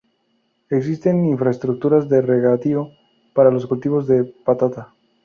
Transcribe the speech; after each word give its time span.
Existen 0.71 1.27
infraestructuras 1.27 2.09
de 2.09 2.23
regadío 2.23 2.89
para 3.35 3.51
los 3.51 3.67
cultivos 3.67 4.07
de 4.07 4.23
patata. 4.23 4.95